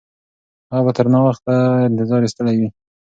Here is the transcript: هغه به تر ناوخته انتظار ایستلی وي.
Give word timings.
هغه 0.71 0.83
به 0.85 0.91
تر 0.97 1.05
ناوخته 1.13 1.53
انتظار 1.87 2.21
ایستلی 2.23 2.55
وي. 2.59 2.69